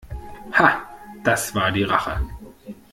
[0.53, 0.81] Ha,
[1.23, 2.19] das war die Rache!